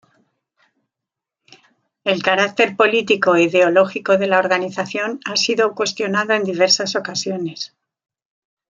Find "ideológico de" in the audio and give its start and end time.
3.43-4.25